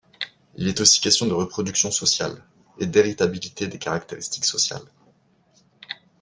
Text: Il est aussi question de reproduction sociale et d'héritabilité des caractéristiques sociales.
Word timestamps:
Il 0.55 0.67
est 0.67 0.81
aussi 0.81 0.99
question 0.99 1.27
de 1.27 1.33
reproduction 1.33 1.91
sociale 1.91 2.43
et 2.79 2.87
d'héritabilité 2.87 3.67
des 3.67 3.77
caractéristiques 3.77 4.45
sociales. 4.45 4.89